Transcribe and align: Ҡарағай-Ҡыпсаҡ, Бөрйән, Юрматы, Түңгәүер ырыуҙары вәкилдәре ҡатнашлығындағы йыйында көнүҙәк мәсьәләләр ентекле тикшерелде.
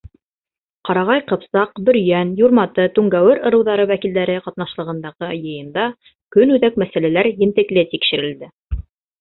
Ҡарағай-Ҡыпсаҡ, 0.87 1.75
Бөрйән, 1.89 2.31
Юрматы, 2.43 2.87
Түңгәүер 2.95 3.43
ырыуҙары 3.51 3.85
вәкилдәре 3.93 4.39
ҡатнашлығындағы 4.47 5.31
йыйында 5.37 5.87
көнүҙәк 6.37 6.81
мәсьәләләр 6.85 7.33
ентекле 7.49 7.89
тикшерелде. 7.95 8.51